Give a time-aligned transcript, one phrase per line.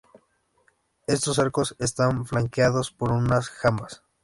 [1.05, 4.01] Estos arcos están flanqueados por unas jambas.